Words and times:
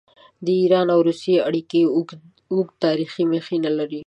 د 0.45 0.47
ایران 0.61 0.87
او 0.93 0.99
روسیې 1.07 1.37
اړیکې 1.47 1.81
اوږده 2.55 2.79
تاریخي 2.83 3.23
مخینه 3.33 3.69
لري. 3.79 3.99